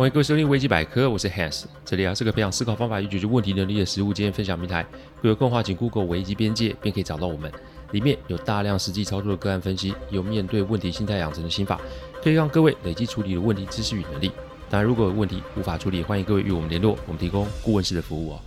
[0.00, 4.80] 欢迎各位收听维基百科，我是 Hans，这里啊是个培养思考方法与解决问题能力的实务经验分享平台。
[5.16, 7.52] 如果有空的话，请 Google 维基边界，便可以找到我们。
[7.90, 11.78] 里面有大量实际操作的个案分析，有面对问题心态养成的心法，
[12.22, 14.32] 可以让各位累积处理的问题知识与能力。
[14.70, 18.40] 当然，如果有问题无法处理，欢迎各位与我们联络，我们提供顾问式的服务哦。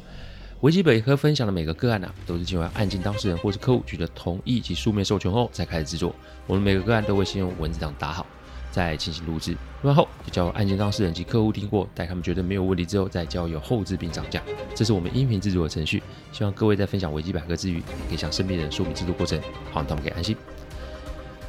[0.62, 6.16] 维基百科分享的每个个案啊，都是经由案件当事人或是客户取得同意及书面授权后才开始制作。
[6.48, 8.26] 我们每个个案都会先用文字档打好。
[8.74, 14.42] 再进行录制，录完后就交由案件当事人及客户听过，待他们觉得没有问题之后，再交由后制并上架。
[14.74, 16.02] 这是我们音频制作的程序。
[16.32, 19.40] 希望各位在分享维基百科之余，也可以向身边人说明制作过程，
[19.72, 20.36] 好让他们可以安心。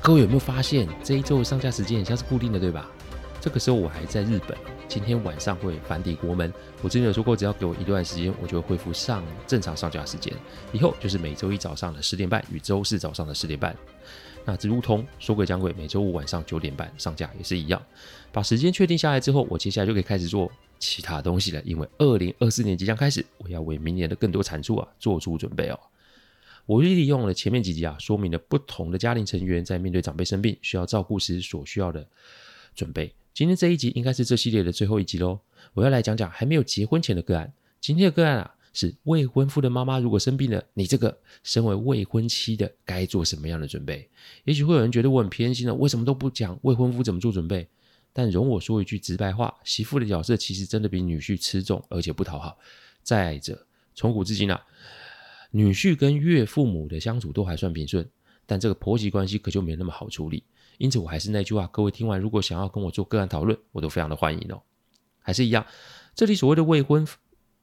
[0.03, 2.87] 各位有没有发现这一周上架时间很像是固定的，对吧？
[3.41, 4.55] 这个时候我还在日本，
[4.87, 6.53] 今天晚上会返抵国门。
[6.83, 10.31] 我之前有说过，只要给我一段时间，我就会恢复上正常上架时间。
[10.73, 13.75] 以后就是每周一早上的十点半与周四早上的十点半。
[14.45, 17.83] 那只如同说鬼讲鬼，每周五晚上九点半上架也是一样。
[18.31, 21.63] 把时间确定下来之后，我接下来就可以开始做其他东西了。
[21.63, 25.81] 因为二零二四年即将开始，我要为明年的更多产出啊做出准备哦。
[26.67, 32.07] 我利用了前面几集啊，说明了不同的家庭成员在面对长辈生病需要照顾时所需要的
[32.75, 33.15] 准备。
[33.33, 35.41] 今天这一集应该是这系列的最后一集喽。
[35.73, 37.53] 我要来讲讲还没有结婚前的个案。
[37.81, 38.54] 今天的个案啊。
[38.75, 44.07] 是未婚夫的妈妈，如果生病了，你这个身为未婚妻的该做什么样的准备？
[44.45, 47.67] 也许会有人觉得我很偏心了，为什么都不讲未婚夫怎么做准备？
[48.13, 52.59] 但容我说一句直白话：媳妇的角色其实真的比女婿吃重，而且不讨好。
[53.03, 54.61] 再者，从古至今啊，
[55.53, 58.09] 女婿跟岳父母的相处都还算平顺，
[58.45, 60.43] 但这个婆媳关系可就没那么好处理。
[60.79, 64.61] 因此，我还是那句话，各位听完如果想要跟我做个案讨论，我都非常的欢迎哦。
[65.21, 65.65] 还是一样，
[66.15, 67.07] 这里所谓的未婚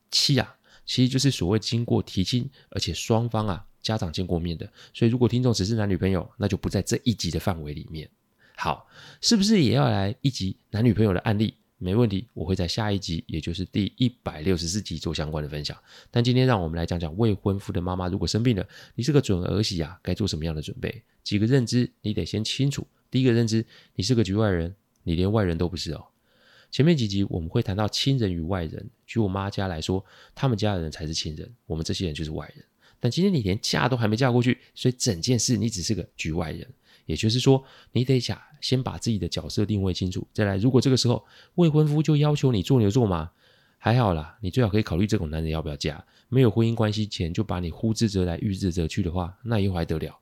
[0.09, 0.55] 妻啊。
[0.92, 8.09] 其实就是所谓经过提亲，而且双方啊家长见过面的，所以如果听众只是男女朋友，那就不在这一集的范围里面。
[8.58, 8.86] 好，
[9.22, 11.53] 是不是也要来一集男女朋友的案例？
[11.78, 15.78] 没问题，我会在下一集，也就是第一百六十四集做相关的分享。
[16.12, 21.01] 但今天让我们来讲讲未婚夫的妈妈如果生病了，你是个准儿媳啊，该做什么样的准备？
[21.24, 22.85] 几个认知你得先清楚。
[23.09, 23.66] 第一个认知，
[23.96, 26.06] 你是个局外人，你连外人都不是哦。
[26.71, 28.89] 前面几集我们会谈到亲人与外人。
[29.05, 32.65] 举我妈家来说，他们家的人才是亲人，我们这些人就是外人。
[32.99, 36.65] 但今天你连嫁都还没嫁过去，所以整件事你只是个局外人。
[37.07, 37.61] 也就是说，
[37.91, 40.55] 你得想先把自己的角色定位清楚，再来。
[40.55, 43.29] 如果这个时候未婚夫就要求你做牛做马，
[43.77, 46.01] 还好啦，你最好可以考虑这种男人要不要嫁。
[46.29, 50.17] 没有婚姻关系前就把你呼之则来，欲之则去的话，那又还得了？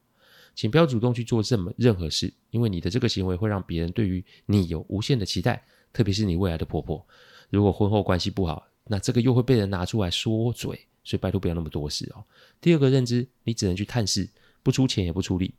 [0.56, 5.64] 请不要主动去做这么任何事，因为你的这个行为会让别人对于你有无限的期待。
[5.92, 7.06] 特别是你未来的婆婆，
[7.50, 12.24] 如果婚后关系不好，那这个又会被人拿出来说嘴，所以拜托不要那么多事哦。
[12.62, 14.30] 第二个认知，你只能去探视，
[14.62, 15.54] 不出钱也不出力。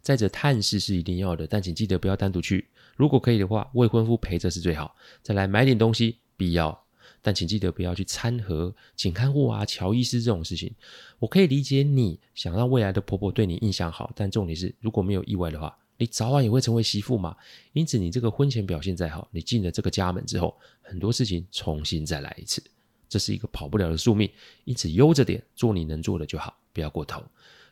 [0.00, 4.96] 再者，探视是一定要的，但请记得不要单独去，如果可以的话，未婚夫陪着是最好。
[5.22, 6.86] 再来买点东西必要，
[7.20, 10.74] 但请记得不要去掺和、请看护啊、乔医师这种事情。
[11.18, 15.76] 我可以理解你想让未来的婆婆对你印象好，但重点是如果没有意外的话。
[16.00, 17.36] 你早晚也会成为媳妇嘛，
[17.74, 22.62] 因此你这个婚前表现再好，你进了这个家门之后，很多事情重新再来一次，
[23.06, 24.26] 这是一个跑不了的宿命。
[24.64, 27.22] 因此悠着点，做你能做的就好，不要过头。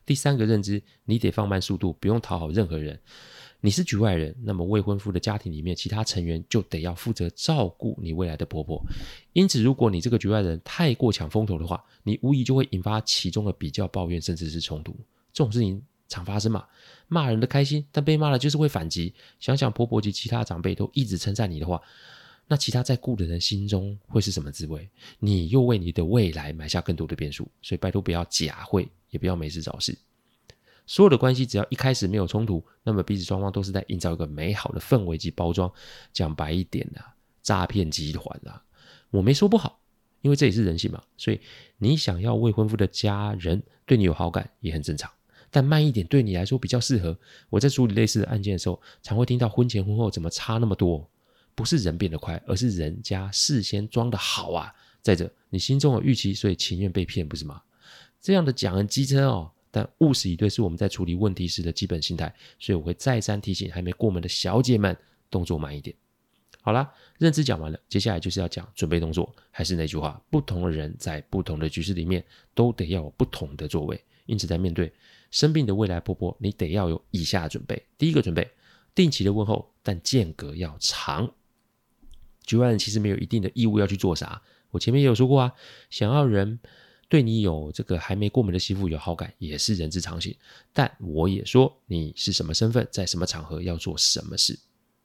[0.04, 3.00] 第三个认知，你得放慢速度，不用讨好任何人。
[3.62, 8.84] 你是局外人，那么未婚夫的家庭里面其他成员就得要负责照顾你未来的婆婆。
[9.32, 14.94] 因此，如果你这个局外人太过抢风头的话，你无疑就会引发其中的比较、抱怨，甚至是冲突。
[15.32, 16.66] 这种事情常发生嘛。
[17.06, 19.14] 骂人的开心，但被骂了就是会反击。
[19.41, 21.80] 想想婆婆及其他长辈都一直称赞你的话，
[22.46, 24.88] 那其他在顾的人心中会是什么滋味？
[25.19, 27.48] 你又为你的未来埋下更多的变数。
[27.62, 29.96] 所以拜托不要假会，也不要没事找事。
[30.86, 35.70] 所有的关系只要一开始没有冲突，那么彼此双方都是在营造一个美好的氛围及包装。
[36.12, 38.62] 讲白一点啊，诈骗集团啊，
[39.10, 39.80] 我没说不好，
[40.22, 41.02] 因为这也是人性嘛。
[41.16, 41.40] 所以
[41.76, 45.10] 你想要未婚夫的家人对你有好感，也很正常。
[45.50, 47.19] 但慢一点对你来说比较适合。
[47.50, 51.08] 我在处理类似的案件的时候，常会听到婚前婚后怎么差那么多？
[51.55, 54.72] 不是人变得快，而是人家事先装得好啊！
[55.02, 57.61] 再者，你心中有预期，所以情愿被骗，不是吗？
[58.20, 62.32] 这样的讲很机车哦，但务实以对是我们在处理问题时的基本心态。
[62.58, 64.96] 所以我会再三提醒还没过门的小姐们，
[65.31, 65.96] 动作慢一点。
[66.61, 69.34] 好啦，认知讲完了，接下来就是要讲准备动作。
[69.50, 72.22] 还是那句话，不同的人在不同的局势里面，
[72.55, 74.00] 都得要有不同的作为。
[74.26, 74.93] 因此，在面对
[75.30, 77.82] 生病的未来婆婆，你得要有以下准备。
[77.96, 78.50] 第一个准备，
[78.94, 81.32] 定期的问候，但间隔要长。
[82.44, 84.40] 局外人其实没有一定的义务要去做啥。
[84.70, 85.52] 我前面也有说过啊，
[85.90, 86.58] 想要人
[87.08, 90.34] 对你有这个还没过门的媳妇有好感，也是人之常情。
[90.72, 94.58] 但我也说，你是什么身份，在什么场合要做什么事，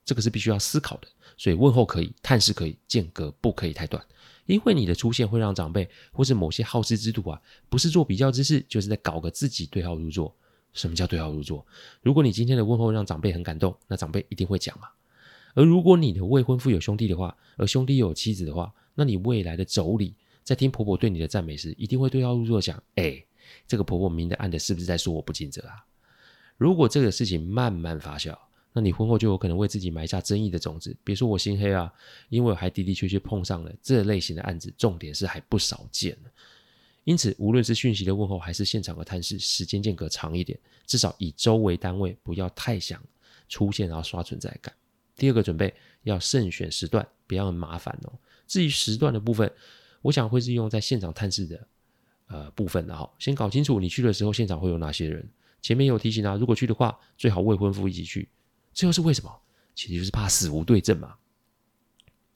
[0.05, 1.07] 这个是必须要思考的。
[1.43, 4.01] 所以问候可以，探视可以，间隔不可以太短。
[4.45, 10.33] 因为你的出现会让长辈或是某些好事之徒啊，不是做比较之事，就是在搞个自己对号入座。
[10.71, 11.67] 什么叫对号入座？
[12.01, 14.87] 如果你今天的问候让长辈很感动，那长辈一定会讲嘛。
[15.53, 20.13] 而如果你的未婚夫有兄弟的话，而兄弟又有妻子的话，那你未来的妯娌
[20.45, 23.21] 在听婆婆对你的赞美时，一定会对号入座讲：哎，
[23.67, 25.83] 这个婆婆明的暗的，是不是在说我不尽责啊？
[26.55, 28.33] 如果这个事情慢慢发酵，
[28.73, 30.95] 那你婚后就有可能为自己埋下争议的种子。
[31.03, 31.93] 别说我心黑啊，
[32.29, 36.17] 因为我还的的确确碰上了这类型的案子，重点是还不少见。
[37.03, 43.01] 因此，无论是讯息的问候，还是现场的探视，时间间隔长一点，至少以周为单位，不要太想
[43.47, 44.73] 出现，然后刷存在感。
[45.15, 45.71] 第二个准备
[46.03, 48.13] 要慎选时段，不要很麻烦哦。
[48.47, 49.51] 至于时段的部分，
[50.01, 51.67] 我想会是用在现场探视的
[52.27, 53.07] 呃部分的哈。
[53.19, 55.27] 先搞清楚你去的时候现场会有哪些人。
[55.61, 58.27] 前面有提醒啊，如果去的话，最好未婚夫一起去。
[58.73, 59.31] 这又是为什么？
[59.75, 61.15] 其实就是怕死无对证嘛。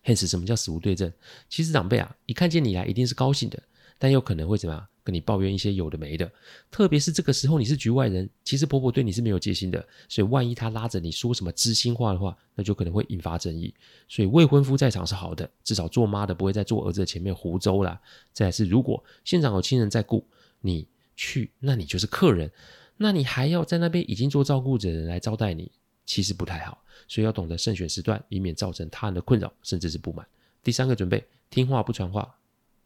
[0.04, 1.12] hence，什么叫死无对证？
[1.50, 3.62] 其实长辈啊，一看见你来，一定是高兴的，
[3.98, 4.88] 但有可能会怎么样？
[5.04, 6.30] 跟你抱怨一些有的没的。
[6.69, 13.74] 特别是这个时候你是局外人，其实婆婆对你是没有戒心的，所以万一她拉着你说什么知心话的话，那就可能会引发争议。
[14.10, 17.98] 所以未婚夫在场是好的，至少做妈的不会在做儿子的前面胡诌啦。
[18.33, 20.28] 再来是，如果现场有亲人在顾，
[20.60, 20.86] 你
[21.16, 22.51] 去，那你就是客人，
[22.98, 25.72] 那你还要在那边已经做照顾者的人来招待你。
[26.07, 30.25] 其实不太好，所以要懂得慎选时段，以免造成他人的困扰，甚至是不满。
[30.63, 32.36] 第三个准备，听话不传话，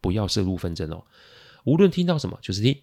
[0.02, 1.02] 不要涉入纷争哦。
[1.64, 2.76] 无论听到什么，就是听，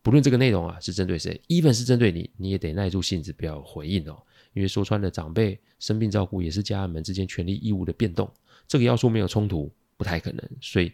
[0.00, 4.16] 不论这个内容啊是针对谁，even 是针对你，你也得耐住性子，不要回应哦。
[4.54, 8.32] 因为说穿了，长辈生病照顾也是家人们之间权利义务的变动，
[8.66, 10.48] 这个要素没有冲突，不太可能。
[10.60, 10.92] 所以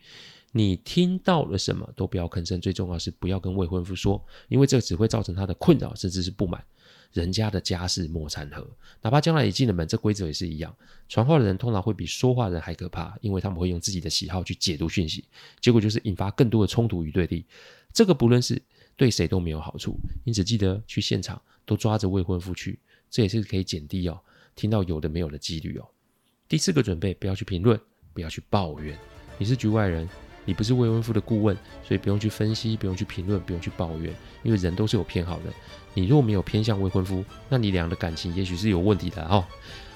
[0.57, 6.65] 你听到了什么都不要吭声，最重要是不要跟未婚夫说，因为这只会造成他的困扰，甚至是不满。
[7.13, 8.65] 人家的家事莫掺和，
[9.03, 10.73] 哪怕将来也进了门，这规则也是一样。
[11.09, 15.25] 传话的人通常会比说话人还可怕，因为他们会用自己的喜好去解读讯息，
[15.61, 17.45] 结果就是引发更多的冲突与对立。
[17.93, 18.63] 这个不论是
[18.97, 22.79] 对谁都没有好处，因此记得去现场都抓着未婚夫去，
[23.11, 24.21] 这也是可以减低哦
[24.55, 25.89] 听到有的没有的几率哦。
[26.49, 27.81] 第四个准备，不要去评论，
[28.13, 28.97] 不要去抱怨，
[29.37, 30.09] 你是局外人。
[30.45, 31.57] 你不是未婚夫的顾问，
[31.87, 35.45] 所以不用去分析，不用去评论，不用去抱怨，因为人都是有偏好的。
[35.95, 39.47] 你若没有偏向未婚夫，那你俩的感情也许是有问题的哈、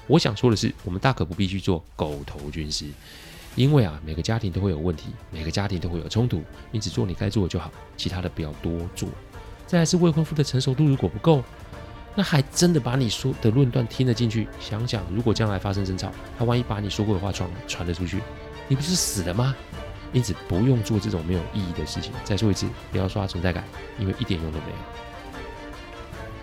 [0.07, 2.85] 我想说的是，我们大可不必去做狗头军师，
[3.55, 6.41] 因为啊，每个家庭都会有问题，每个家庭都会有冲突，
[6.71, 9.07] 你只做你该做的就好，其他的不要多做。
[9.67, 11.43] 再来是未婚夫的成熟度如果不够，
[12.15, 18.19] 那还真的把你说的论断听了进去，想想如果将来发生争吵，他万一把你说过的话传传了出去，
[18.67, 19.55] 你不是死了吗？
[20.11, 22.11] 因此不用做这种没有意义的事情。
[22.23, 23.63] 再说一次，不要刷存在感，
[23.97, 24.77] 因为一点用都没有。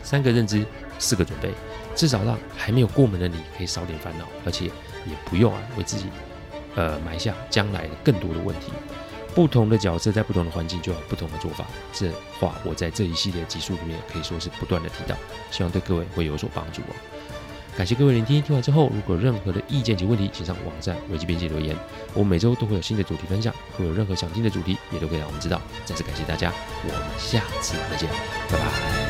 [0.02, 0.64] 三个认知，
[0.98, 1.52] 四个准备，
[1.94, 6.06] 至少让还没有过门的你可以少点烦恼，而且也不用啊为自己
[6.76, 8.72] 呃埋下将来的更多的问题。
[9.34, 11.66] 不同的角色在不同的环境就有不同的做法。
[11.92, 15.16] 这话我在这一系列集数里面可以说是不断的提到，
[15.50, 16.94] 希望对各位会有所帮助哦。
[17.76, 21.76] 感谢各位聆听，听完之后，如果有任何的意见及问题，请上网站维基编辑留言。
[22.14, 25.60] 我们每周都会有新的主题分享，会有任何想听的主题，也都可以让我们知道。
[25.84, 26.50] 再次感谢大家，
[26.84, 28.08] 我们下次再见，
[28.50, 29.05] 拜拜。